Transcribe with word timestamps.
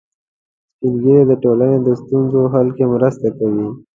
سپین 0.75 0.93
ږیری 1.01 1.23
د 1.27 1.31
ټولنې 1.43 1.77
د 1.81 1.87
ستونزو 2.01 2.41
حل 2.53 2.67
کې 2.77 2.85
مرسته 2.93 3.27
کوي 3.37 3.67